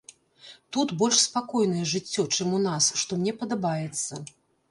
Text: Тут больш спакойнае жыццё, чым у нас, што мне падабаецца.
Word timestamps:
Тут 0.75 0.93
больш 1.01 1.17
спакойнае 1.25 1.83
жыццё, 1.93 2.25
чым 2.37 2.57
у 2.59 2.63
нас, 2.65 2.89
што 3.01 3.19
мне 3.21 3.37
падабаецца. 3.43 4.13